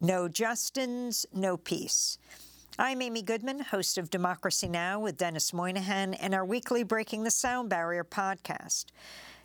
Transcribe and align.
No 0.00 0.28
Justins, 0.28 1.24
no 1.32 1.56
peace. 1.56 2.18
I'm 2.78 3.00
Amy 3.00 3.22
Goodman, 3.22 3.60
host 3.60 3.96
of 3.96 4.10
Democracy 4.10 4.68
Now! 4.68 5.00
with 5.00 5.16
Denis 5.16 5.54
Moynihan 5.54 6.12
and 6.12 6.34
our 6.34 6.44
weekly 6.44 6.82
Breaking 6.82 7.22
the 7.22 7.30
Sound 7.30 7.70
Barrier 7.70 8.04
podcast. 8.04 8.86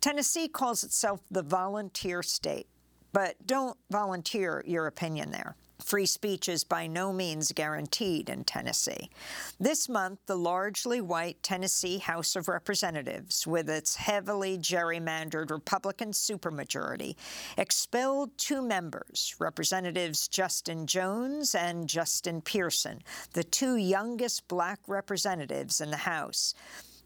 Tennessee 0.00 0.48
calls 0.48 0.82
itself 0.82 1.20
the 1.30 1.44
volunteer 1.44 2.24
state, 2.24 2.66
but 3.12 3.36
don't 3.46 3.78
volunteer 3.88 4.64
your 4.66 4.88
opinion 4.88 5.30
there. 5.30 5.54
Free 5.84 6.06
speech 6.06 6.48
is 6.48 6.64
by 6.64 6.86
no 6.86 7.12
means 7.12 7.52
guaranteed 7.52 8.30
in 8.30 8.44
Tennessee. 8.44 9.10
This 9.58 9.88
month, 9.88 10.20
the 10.26 10.36
largely 10.36 11.00
white 11.00 11.42
Tennessee 11.42 11.98
House 11.98 12.36
of 12.36 12.48
Representatives, 12.48 13.46
with 13.46 13.68
its 13.68 13.96
heavily 13.96 14.58
gerrymandered 14.58 15.50
Republican 15.50 16.12
supermajority, 16.12 17.16
expelled 17.56 18.36
two 18.38 18.62
members, 18.62 19.34
Representatives 19.38 20.28
Justin 20.28 20.86
Jones 20.86 21.54
and 21.54 21.88
Justin 21.88 22.40
Pearson, 22.40 23.02
the 23.32 23.44
two 23.44 23.76
youngest 23.76 24.46
black 24.48 24.80
representatives 24.86 25.80
in 25.80 25.90
the 25.90 25.96
House. 25.96 26.54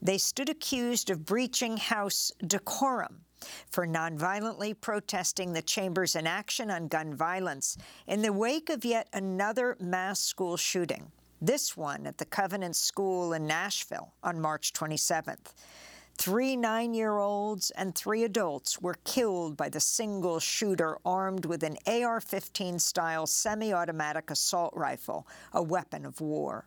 They 0.01 0.17
stood 0.17 0.49
accused 0.49 1.09
of 1.09 1.25
breaching 1.25 1.77
House 1.77 2.31
decorum 2.45 3.25
for 3.69 3.87
nonviolently 3.87 4.75
protesting 4.79 5.53
the 5.53 5.61
chamber's 5.61 6.15
inaction 6.15 6.71
on 6.71 6.87
gun 6.87 7.13
violence 7.13 7.77
in 8.07 8.21
the 8.21 8.33
wake 8.33 8.69
of 8.69 8.85
yet 8.85 9.07
another 9.13 9.75
mass 9.79 10.19
school 10.19 10.57
shooting, 10.57 11.11
this 11.41 11.77
one 11.77 12.07
at 12.07 12.17
the 12.17 12.25
Covenant 12.25 12.75
School 12.75 13.33
in 13.33 13.45
Nashville 13.45 14.13
on 14.23 14.39
March 14.41 14.73
27th. 14.73 15.53
Three 16.17 16.55
nine-year-olds 16.55 17.69
and 17.71 17.93
three 17.93 18.23
adults 18.23 18.81
were 18.81 18.95
killed 19.03 19.55
by 19.55 19.69
the 19.69 19.79
single 19.79 20.39
shooter 20.39 20.97
armed 21.05 21.45
with 21.45 21.61
an 21.61 21.77
AR-15-style 21.85 23.27
semi-automatic 23.27 24.31
assault 24.31 24.73
rifle, 24.75 25.27
a 25.53 25.61
weapon 25.61 26.05
of 26.05 26.19
war. 26.19 26.65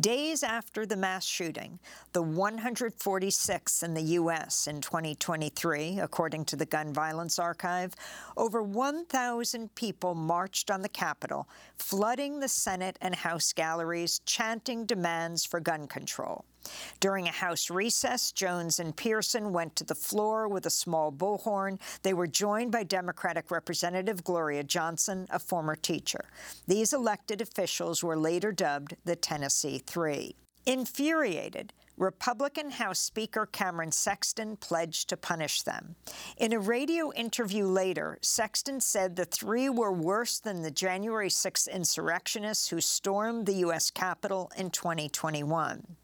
Days 0.00 0.42
after 0.42 0.84
the 0.84 0.96
mass 0.96 1.24
shooting, 1.24 1.78
the 2.12 2.22
146th 2.22 3.84
in 3.84 3.94
the 3.94 4.02
U.S. 4.02 4.66
in 4.66 4.80
2023, 4.80 6.00
according 6.00 6.46
to 6.46 6.56
the 6.56 6.66
Gun 6.66 6.92
Violence 6.92 7.38
Archive, 7.38 7.94
over 8.36 8.60
1,000 8.60 9.72
people 9.76 10.16
marched 10.16 10.68
on 10.68 10.82
the 10.82 10.88
Capitol, 10.88 11.48
flooding 11.78 12.40
the 12.40 12.48
Senate 12.48 12.98
and 13.00 13.14
House 13.14 13.52
galleries, 13.52 14.20
chanting 14.26 14.84
demands 14.84 15.44
for 15.44 15.60
gun 15.60 15.86
control. 15.86 16.44
During 17.00 17.28
a 17.28 17.32
House 17.32 17.70
recess, 17.70 18.32
Jones 18.32 18.78
and 18.78 18.96
Pearson 18.96 19.52
went 19.52 19.76
to 19.76 19.84
the 19.84 19.94
floor 19.94 20.48
with 20.48 20.66
a 20.66 20.70
small 20.70 21.12
bullhorn. 21.12 21.78
They 22.02 22.14
were 22.14 22.26
joined 22.26 22.72
by 22.72 22.84
Democratic 22.84 23.50
Representative 23.50 24.24
Gloria 24.24 24.64
Johnson, 24.64 25.26
a 25.30 25.38
former 25.38 25.76
teacher. 25.76 26.24
These 26.66 26.92
elected 26.92 27.40
officials 27.40 28.02
were 28.02 28.16
later 28.16 28.52
dubbed 28.52 28.96
the 29.04 29.16
Tennessee 29.16 29.78
Three. 29.78 30.36
Infuriated, 30.66 31.72
Republican 31.96 32.72
House 32.72 32.98
Speaker 32.98 33.46
Cameron 33.46 33.92
Sexton 33.92 34.56
pledged 34.56 35.08
to 35.10 35.16
punish 35.16 35.62
them. 35.62 35.94
In 36.38 36.52
a 36.52 36.58
radio 36.58 37.12
interview 37.12 37.66
later, 37.66 38.18
Sexton 38.20 38.80
said 38.80 39.14
the 39.14 39.24
three 39.24 39.68
were 39.68 39.92
worse 39.92 40.40
than 40.40 40.62
the 40.62 40.70
January 40.70 41.30
6 41.30 41.68
insurrectionists 41.68 42.68
who 42.68 42.80
stormed 42.80 43.46
the 43.46 43.54
U.S. 43.56 43.90
Capitol 43.90 44.50
in 44.56 44.70
2021. 44.70 45.96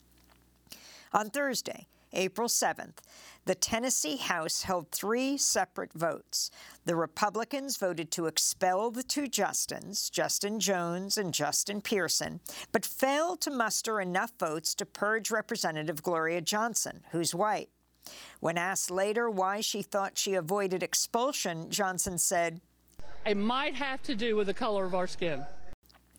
On 1.13 1.29
Thursday, 1.29 1.87
April 2.13 2.47
7th, 2.47 2.97
the 3.45 3.55
Tennessee 3.55 4.17
House 4.17 4.63
held 4.63 4.91
three 4.91 5.37
separate 5.37 5.91
votes. 5.93 6.51
The 6.85 6.95
Republicans 6.95 7.77
voted 7.77 8.11
to 8.11 8.27
expel 8.27 8.91
the 8.91 9.03
two 9.03 9.27
Justins, 9.27 10.09
Justin 10.09 10.59
Jones 10.59 11.17
and 11.17 11.33
Justin 11.33 11.81
Pearson, 11.81 12.39
but 12.71 12.85
failed 12.85 13.41
to 13.41 13.51
muster 13.51 13.99
enough 13.99 14.31
votes 14.39 14.73
to 14.75 14.85
purge 14.85 15.31
Representative 15.31 16.03
Gloria 16.03 16.41
Johnson, 16.41 17.03
who's 17.11 17.35
white. 17.35 17.69
When 18.39 18.57
asked 18.57 18.89
later 18.89 19.29
why 19.29 19.61
she 19.61 19.81
thought 19.81 20.17
she 20.17 20.33
avoided 20.33 20.83
expulsion, 20.83 21.69
Johnson 21.69 22.17
said, 22.17 22.61
It 23.25 23.37
might 23.37 23.75
have 23.75 24.01
to 24.03 24.15
do 24.15 24.35
with 24.35 24.47
the 24.47 24.53
color 24.53 24.85
of 24.85 24.95
our 24.95 25.07
skin. 25.07 25.45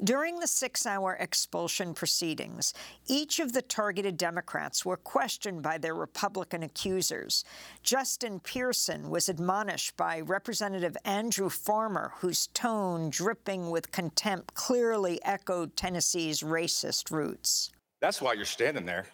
During 0.04 0.40
the 0.40 0.48
six-hour 0.48 1.16
expulsion 1.20 1.94
proceedings, 1.94 2.74
each 3.06 3.38
of 3.38 3.52
the 3.52 3.62
targeted 3.62 4.16
Democrats 4.16 4.84
were 4.84 4.96
questioned 4.96 5.62
by 5.62 5.78
their 5.78 5.94
Republican 5.94 6.64
accusers. 6.64 7.44
Justin 7.84 8.40
Pearson 8.40 9.10
was 9.10 9.28
admonished 9.28 9.96
by 9.96 10.18
Representative 10.20 10.96
Andrew 11.04 11.48
Farmer, 11.48 12.14
whose 12.16 12.48
tone, 12.48 13.10
dripping 13.10 13.70
with 13.70 13.92
contempt, 13.92 14.54
clearly 14.54 15.20
echoed 15.24 15.76
Tennessee's 15.76 16.40
racist 16.40 17.12
roots. 17.12 17.70
That's 18.00 18.20
why 18.20 18.32
you're 18.32 18.44
standing 18.44 18.84
there, 18.84 19.06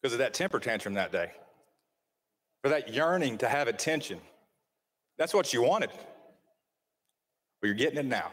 because 0.00 0.14
of 0.14 0.18
that 0.20 0.32
temper 0.32 0.58
tantrum 0.58 0.94
that 0.94 1.12
day, 1.12 1.32
for 2.62 2.70
that 2.70 2.88
yearning 2.88 3.36
to 3.38 3.48
have 3.50 3.68
attention. 3.68 4.18
That's 5.18 5.34
what 5.34 5.52
you 5.52 5.60
wanted. 5.60 5.90
But 7.60 7.66
you're 7.66 7.74
getting 7.74 7.98
it 7.98 8.06
now. 8.06 8.32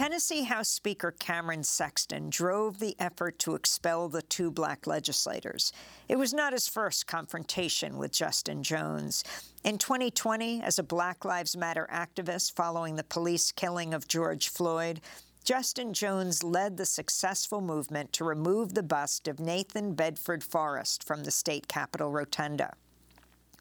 Tennessee 0.00 0.44
House 0.44 0.70
Speaker 0.70 1.10
Cameron 1.10 1.62
Sexton 1.62 2.30
drove 2.30 2.78
the 2.78 2.96
effort 2.98 3.38
to 3.40 3.54
expel 3.54 4.08
the 4.08 4.22
two 4.22 4.50
black 4.50 4.86
legislators. 4.86 5.74
It 6.08 6.16
was 6.16 6.32
not 6.32 6.54
his 6.54 6.66
first 6.66 7.06
confrontation 7.06 7.98
with 7.98 8.10
Justin 8.10 8.62
Jones. 8.62 9.24
In 9.62 9.76
2020, 9.76 10.62
as 10.62 10.78
a 10.78 10.82
Black 10.82 11.26
Lives 11.26 11.54
Matter 11.54 11.86
activist 11.92 12.56
following 12.56 12.96
the 12.96 13.04
police 13.04 13.52
killing 13.52 13.92
of 13.92 14.08
George 14.08 14.48
Floyd, 14.48 15.02
Justin 15.44 15.92
Jones 15.92 16.42
led 16.42 16.78
the 16.78 16.86
successful 16.86 17.60
movement 17.60 18.10
to 18.14 18.24
remove 18.24 18.72
the 18.72 18.82
bust 18.82 19.28
of 19.28 19.38
Nathan 19.38 19.92
Bedford 19.92 20.42
Forrest 20.42 21.04
from 21.04 21.24
the 21.24 21.30
state 21.30 21.68
capitol 21.68 22.10
rotunda. 22.10 22.72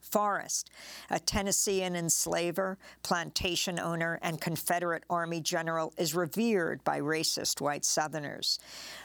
Forrest, 0.10 0.70
a 1.10 1.20
Tennessean 1.20 1.96
enslaver, 1.96 2.78
plantation 3.04 3.80
owner, 3.80 4.20
and 4.22 4.42
Confederate 4.42 5.04
Army 5.10 5.42
general, 5.42 5.94
is 5.98 6.16
revered 6.16 6.84
by 6.84 7.00
racist 7.00 7.62
white 7.62 7.86
Southerners. 7.86 8.60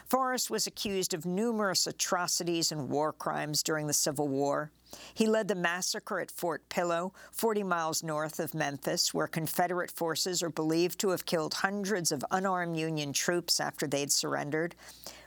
Forrest 0.07 0.49
was 0.49 0.67
accused 0.67 1.13
of 1.13 1.25
numerous 1.25 1.87
atrocities 1.87 2.71
and 2.71 2.89
war 2.89 3.13
crimes 3.13 3.63
during 3.63 3.87
the 3.87 3.93
Civil 3.93 4.27
War. 4.27 4.71
He 5.13 5.27
led 5.27 5.47
the 5.47 5.55
massacre 5.55 6.19
at 6.19 6.31
Fort 6.31 6.67
Pillow, 6.69 7.13
40 7.31 7.63
miles 7.63 8.03
north 8.03 8.39
of 8.39 8.53
Memphis, 8.53 9.13
where 9.13 9.27
Confederate 9.27 9.91
forces 9.91 10.43
are 10.43 10.49
believed 10.49 10.99
to 10.99 11.09
have 11.09 11.25
killed 11.25 11.55
hundreds 11.55 12.11
of 12.11 12.25
unarmed 12.31 12.77
Union 12.77 13.13
troops 13.13 13.59
after 13.59 13.87
they'd 13.87 14.11
surrendered. 14.11 14.75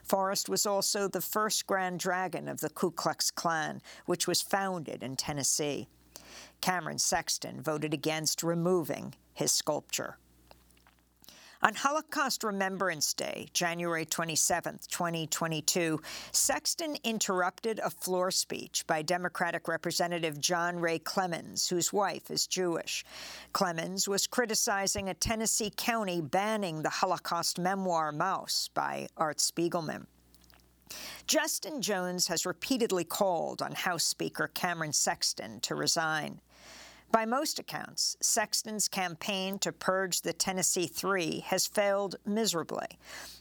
Forrest 0.02 0.48
was 0.48 0.66
also 0.66 1.08
the 1.08 1.20
first 1.20 1.66
Grand 1.66 2.00
Dragon 2.00 2.48
of 2.48 2.60
the 2.60 2.70
Ku 2.70 2.90
Klux 2.90 3.30
Klan, 3.30 3.82
which 4.06 4.26
was 4.26 4.40
founded 4.40 5.02
in 5.02 5.16
Tennessee. 5.16 5.88
Cameron 6.60 6.98
Sexton 6.98 7.62
voted 7.62 7.94
against 7.94 8.42
removing 8.42 9.14
his 9.34 9.52
sculpture. 9.52 10.18
On 11.60 11.74
Holocaust 11.74 12.44
Remembrance 12.44 13.12
Day, 13.14 13.48
January 13.52 14.04
27, 14.04 14.78
2022, 14.88 16.00
Sexton 16.30 16.96
interrupted 17.02 17.80
a 17.80 17.90
floor 17.90 18.30
speech 18.30 18.86
by 18.86 19.02
Democratic 19.02 19.66
Representative 19.66 20.40
John 20.40 20.78
Ray 20.78 21.00
Clemmons, 21.00 21.68
whose 21.68 21.92
wife 21.92 22.30
is 22.30 22.46
Jewish. 22.46 23.04
Clemens 23.52 24.06
was 24.06 24.28
criticizing 24.28 25.08
a 25.08 25.14
Tennessee 25.14 25.72
county 25.76 26.20
banning 26.20 26.82
the 26.82 26.90
Holocaust 26.90 27.58
memoir 27.58 28.12
Maus 28.12 28.70
by 28.72 29.08
Art 29.16 29.38
Spiegelman. 29.38 30.06
Justin 31.26 31.82
Jones 31.82 32.28
has 32.28 32.46
repeatedly 32.46 33.02
called 33.02 33.62
on 33.62 33.72
House 33.72 34.04
Speaker 34.04 34.46
Cameron 34.54 34.92
Sexton 34.92 35.58
to 35.62 35.74
resign. 35.74 36.40
By 37.10 37.24
most 37.24 37.58
accounts, 37.58 38.18
Sexton's 38.20 38.86
campaign 38.86 39.58
to 39.60 39.72
purge 39.72 40.20
the 40.20 40.34
Tennessee 40.34 40.86
Three 40.86 41.40
has 41.46 41.66
failed 41.66 42.16
miserably. 42.26 42.98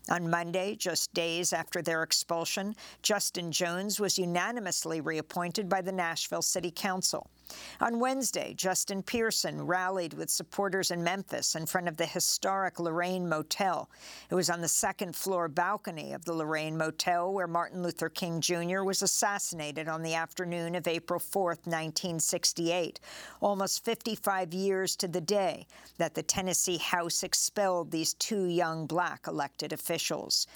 On 0.09 0.29
Monday, 0.29 0.75
just 0.75 1.13
days 1.13 1.51
after 1.51 1.81
their 1.81 2.01
expulsion, 2.01 2.75
Justin 3.01 3.51
Jones 3.51 3.99
was 3.99 4.17
unanimously 4.17 5.01
reappointed 5.01 5.67
by 5.67 5.81
the 5.81 5.91
Nashville 5.91 6.41
City 6.41 6.71
Council. 6.71 7.29
On 7.79 7.99
Wednesday, 7.99 8.53
Justin 8.55 9.03
Pearson 9.03 9.65
rallied 9.65 10.13
with 10.13 10.29
supporters 10.29 10.91
in 10.91 11.03
Memphis 11.03 11.55
in 11.55 11.65
front 11.65 11.87
of 11.87 11.97
the 11.97 12.05
historic 12.05 12.79
Lorraine 12.79 13.29
Motel. 13.29 13.89
It 14.29 14.35
was 14.35 14.49
on 14.49 14.61
the 14.61 14.67
second 14.67 15.15
floor 15.15 15.47
balcony 15.47 16.13
of 16.13 16.25
the 16.25 16.33
Lorraine 16.33 16.77
Motel 16.77 17.31
where 17.31 17.47
Martin 17.47 17.83
Luther 17.83 18.09
King 18.09 18.41
Jr. 18.41 18.83
was 18.83 19.01
assassinated 19.01 19.87
on 19.87 20.01
the 20.01 20.15
afternoon 20.15 20.75
of 20.75 20.87
April 20.87 21.19
4, 21.19 21.49
1968, 21.63 22.99
almost 23.41 23.85
55 23.85 24.53
years 24.53 24.95
to 24.95 25.07
the 25.07 25.21
day 25.21 25.67
that 25.97 26.15
the 26.15 26.23
Tennessee 26.23 26.77
House 26.77 27.23
expelled 27.23 27.91
these 27.91 28.13
two 28.15 28.45
young 28.45 28.85
black 28.87 29.27
elected 29.27 29.71
officials. 29.73 30.47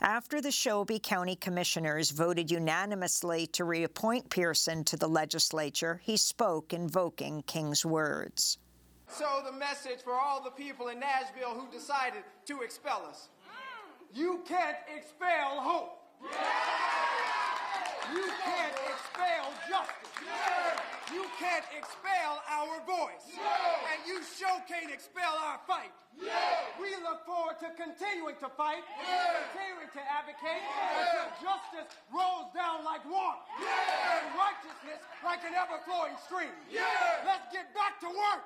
After 0.00 0.40
the 0.40 0.52
Shelby 0.52 1.00
County 1.00 1.34
Commissioners 1.34 2.12
voted 2.12 2.52
unanimously 2.52 3.48
to 3.48 3.64
reappoint 3.64 4.30
Pearson 4.30 4.84
to 4.84 4.96
the 4.96 5.08
legislature, 5.08 6.00
he 6.04 6.16
spoke 6.16 6.37
invoking 6.40 7.42
King's 7.42 7.84
words. 7.84 8.58
So, 9.10 9.42
the 9.44 9.52
message 9.52 10.02
for 10.04 10.12
all 10.12 10.42
the 10.42 10.50
people 10.50 10.88
in 10.88 11.00
Nashville 11.00 11.54
who 11.54 11.66
decided 11.72 12.22
to 12.46 12.60
expel 12.60 13.06
us 13.08 13.30
you 14.14 14.40
can't 14.48 14.76
expel 14.88 15.60
hope. 15.60 16.00
You 18.08 18.24
can't 18.40 18.76
expel 18.88 19.52
justice. 19.68 20.08
You 21.12 21.24
can't 21.38 21.64
expel 21.76 22.42
our 22.48 22.80
voice. 22.88 23.28
And 23.36 24.00
you 24.06 24.20
sure 24.24 24.60
can't 24.66 24.90
expel 24.92 25.36
our 25.44 25.60
fight. 25.66 25.92
We 26.80 26.90
look 27.04 27.24
forward 27.26 27.60
to 27.60 27.68
continuing 27.76 28.36
to 28.40 28.48
fight, 28.48 28.82
continuing 28.96 29.92
to 29.92 30.02
advocate 30.08 30.64
until 30.64 31.28
justice 31.36 31.88
rolls 32.08 32.18
down 32.18 32.27
like 32.98 33.12
water 33.12 33.38
and 33.62 34.26
righteousness 34.34 34.98
like 35.24 35.38
an 35.44 35.54
ever 35.54 35.78
flowing 35.84 36.16
stream. 36.24 36.50
Let's 37.24 37.46
get 37.52 37.72
back 37.74 38.00
to 38.00 38.08
work. 38.08 38.42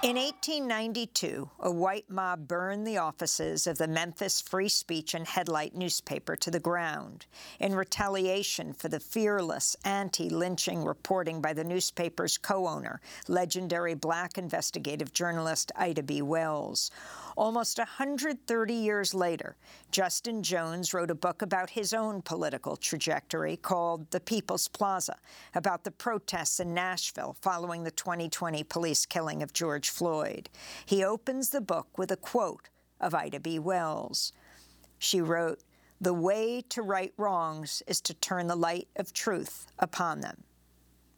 In 0.00 0.14
1892, 0.14 1.50
a 1.58 1.72
white 1.72 2.08
mob 2.08 2.46
burned 2.46 2.86
the 2.86 2.98
offices 2.98 3.66
of 3.66 3.78
the 3.78 3.88
Memphis 3.88 4.40
Free 4.40 4.68
Speech 4.68 5.12
and 5.12 5.26
Headlight 5.26 5.74
newspaper 5.74 6.36
to 6.36 6.52
the 6.52 6.60
ground 6.60 7.26
in 7.58 7.74
retaliation 7.74 8.72
for 8.72 8.88
the 8.88 9.00
fearless 9.00 9.74
anti-lynching 9.84 10.84
reporting 10.84 11.40
by 11.40 11.52
the 11.52 11.64
newspaper's 11.64 12.38
co-owner, 12.38 13.00
legendary 13.26 13.94
black 13.94 14.38
investigative 14.38 15.12
journalist 15.12 15.72
Ida 15.74 16.04
B. 16.04 16.22
Wells. 16.22 16.92
Almost 17.36 17.78
130 17.78 18.74
years 18.74 19.14
later, 19.14 19.56
Justin 19.92 20.42
Jones 20.42 20.92
wrote 20.94 21.10
a 21.10 21.14
book 21.14 21.42
about 21.42 21.70
his 21.70 21.92
own 21.92 22.20
political 22.22 22.76
trajectory 22.76 23.56
called 23.56 24.10
The 24.10 24.20
People's 24.20 24.68
Plaza, 24.68 25.16
about 25.54 25.84
the 25.84 25.90
protests 25.90 26.58
in 26.60 26.74
Nashville 26.74 27.36
following 27.40 27.84
the 27.84 27.90
2020 27.92 28.64
police 28.64 29.06
killing 29.06 29.42
of 29.42 29.52
George 29.58 29.90
Floyd. 29.90 30.48
He 30.86 31.02
opens 31.02 31.50
the 31.50 31.60
book 31.60 31.98
with 31.98 32.12
a 32.12 32.16
quote 32.16 32.68
of 33.00 33.12
Ida 33.12 33.40
B. 33.40 33.58
Wells. 33.58 34.32
She 35.00 35.20
wrote, 35.20 35.64
The 36.00 36.14
way 36.14 36.62
to 36.68 36.80
right 36.80 37.12
wrongs 37.16 37.82
is 37.88 38.00
to 38.02 38.14
turn 38.14 38.46
the 38.46 38.54
light 38.54 38.86
of 38.94 39.12
truth 39.12 39.66
upon 39.80 40.20
them. 40.20 40.44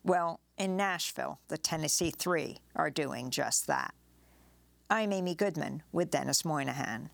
Well, 0.04 0.40
in 0.56 0.74
Nashville, 0.74 1.38
the 1.48 1.58
Tennessee 1.58 2.10
Three 2.10 2.56
are 2.74 2.88
doing 2.88 3.28
just 3.28 3.66
that. 3.66 3.92
I'm 4.88 5.12
Amy 5.12 5.34
Goodman 5.34 5.82
with 5.92 6.10
Denis 6.10 6.42
Moynihan. 6.42 7.10